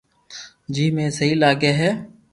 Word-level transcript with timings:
جيم 0.73 0.95
اي 1.01 1.05
سھي 1.17 1.29
لاگي 1.41 1.71
ھي 1.79 1.89